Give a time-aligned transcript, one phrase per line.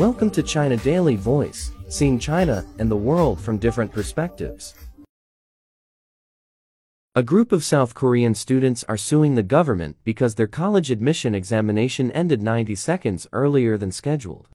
[0.00, 4.74] Welcome to China Daily Voice, seeing China and the world from different perspectives.
[7.14, 12.10] A group of South Korean students are suing the government because their college admission examination
[12.12, 14.48] ended 90 seconds earlier than scheduled.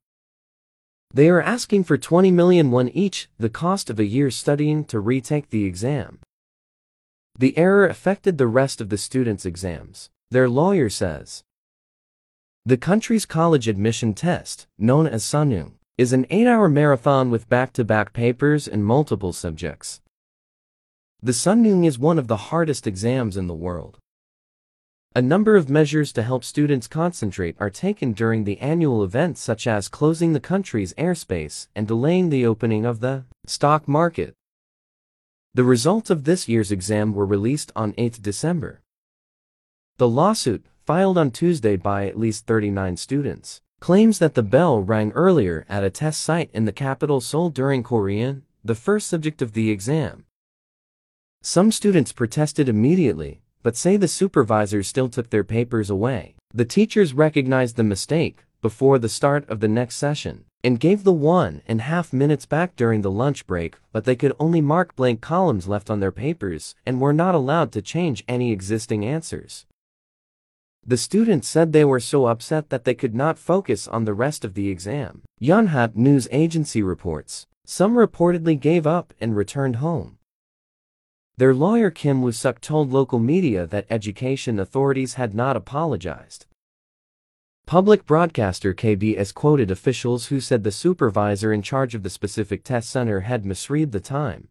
[1.14, 4.98] They are asking for 20 million won each, the cost of a year studying to
[4.98, 6.18] retake the exam.
[7.38, 11.44] The error affected the rest of the students' exams, their lawyer says.
[12.66, 18.66] The country's college admission test, known as Suneung, is an eight-hour marathon with back-to-back papers
[18.66, 20.00] and multiple subjects.
[21.22, 23.98] The Suneung is one of the hardest exams in the world.
[25.14, 29.68] A number of measures to help students concentrate are taken during the annual event such
[29.68, 34.34] as closing the country's airspace and delaying the opening of the stock market.
[35.54, 38.80] The results of this year's exam were released on 8 December.
[39.98, 45.10] The lawsuit, filed on Tuesday by at least 39 students, claims that the bell rang
[45.12, 49.52] earlier at a test site in the capital Seoul during Korean, the first subject of
[49.52, 50.26] the exam.
[51.42, 56.36] Some students protested immediately, but say the supervisors still took their papers away.
[56.54, 61.12] The teachers recognized the mistake before the start of the next session and gave the
[61.12, 65.20] one and half minutes back during the lunch break, but they could only mark blank
[65.20, 69.66] columns left on their papers and were not allowed to change any existing answers.
[70.88, 74.44] The students said they were so upset that they could not focus on the rest
[74.44, 75.22] of the exam.
[75.40, 77.48] Yonhap news agency reports.
[77.64, 80.18] Some reportedly gave up and returned home.
[81.38, 86.46] Their lawyer Kim Woo-suk told local media that education authorities had not apologized.
[87.66, 92.90] Public broadcaster KBS quoted officials who said the supervisor in charge of the specific test
[92.90, 94.48] center had misread the time.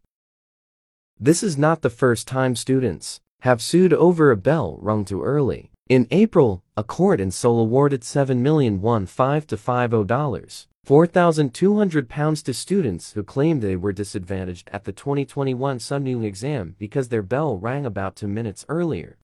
[1.18, 5.70] This is not the first time students have sued over a bell rung too early.
[5.88, 12.08] In April, a court in Seoul awarded 7 million won 5 to 50 dollars, 4,200
[12.08, 17.22] pounds to students who claimed they were disadvantaged at the 2021 Suneung exam because their
[17.22, 19.16] bell rang about 2 minutes earlier.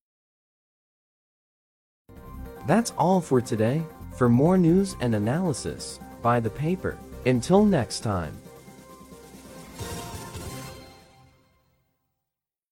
[2.69, 3.83] That's all for today.
[4.17, 6.97] For more news and analysis, buy the paper.
[7.27, 8.37] Until next time.